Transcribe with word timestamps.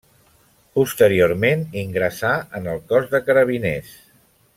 Posteriorment 0.77 1.61
ingressà 1.83 2.31
en 2.61 2.71
el 2.75 2.81
Cos 2.93 3.07
de 3.13 3.21
Carabiners. 3.29 3.93